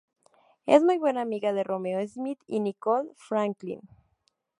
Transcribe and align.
Es 0.65 0.81
muy 0.81 0.97
buena 0.97 1.21
amiga 1.21 1.53
de 1.53 1.63
Romeo 1.63 2.01
Smith 2.07 2.39
y 2.47 2.59
Nicole 2.59 3.11
Franklin. 3.15 3.81